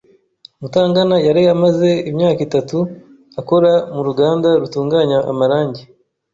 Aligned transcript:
Mutangana 0.61 1.15
yari 1.27 1.41
amaze 1.55 1.89
imyaka 2.11 2.39
itatu 2.47 2.77
akora 3.39 3.71
mu 3.93 4.01
ruganda 4.07 4.49
rutunganya 4.61 5.19
amarangi. 5.31 5.83